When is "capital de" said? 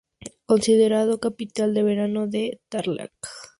1.19-1.83